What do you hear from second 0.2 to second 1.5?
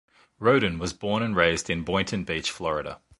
Rhoden was born and